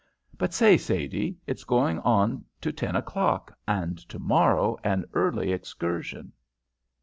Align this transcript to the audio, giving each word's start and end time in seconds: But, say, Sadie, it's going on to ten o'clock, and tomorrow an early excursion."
But, 0.35 0.51
say, 0.51 0.77
Sadie, 0.77 1.37
it's 1.45 1.63
going 1.63 1.99
on 1.99 2.43
to 2.61 2.71
ten 2.71 2.95
o'clock, 2.95 3.55
and 3.67 3.99
tomorrow 4.09 4.79
an 4.83 5.05
early 5.13 5.51
excursion." 5.51 6.33